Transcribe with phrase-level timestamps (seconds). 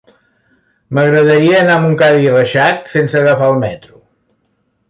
[0.97, 4.05] M'agradaria anar a Montcada i Reixac sense agafar el metro.